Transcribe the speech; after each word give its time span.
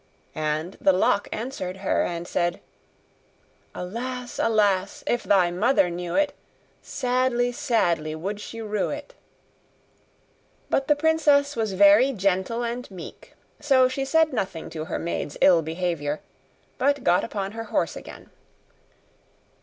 And 0.33 0.77
the 0.81 0.93
lock 0.93 1.27
answered 1.31 1.77
her, 1.77 2.01
and 2.03 2.27
said: 2.27 2.59
'Alas! 3.75 4.39
alas! 4.39 5.03
if 5.05 5.21
thy 5.21 5.51
mother 5.51 5.91
knew 5.91 6.15
it, 6.15 6.33
Sadly, 6.81 7.51
sadly, 7.51 8.15
would 8.15 8.41
she 8.41 8.61
rue 8.61 8.89
it.' 8.89 9.13
But 10.71 10.87
the 10.87 10.95
princess 10.95 11.55
was 11.55 11.73
very 11.73 12.13
gentle 12.13 12.63
and 12.63 12.89
meek, 12.89 13.35
so 13.59 13.87
she 13.87 14.03
said 14.03 14.33
nothing 14.33 14.71
to 14.71 14.85
her 14.85 14.97
maid's 14.97 15.37
ill 15.39 15.61
behaviour, 15.61 16.21
but 16.79 17.03
got 17.03 17.23
upon 17.23 17.51
her 17.51 17.65
horse 17.65 17.95
again. 17.95 18.31